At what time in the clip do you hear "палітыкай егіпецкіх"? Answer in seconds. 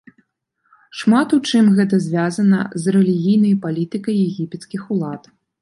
3.67-4.93